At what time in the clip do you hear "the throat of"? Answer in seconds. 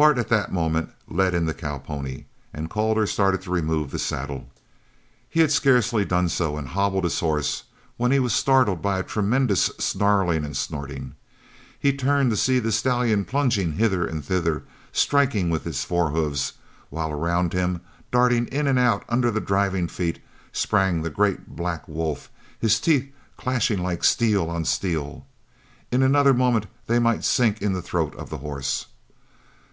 27.72-28.30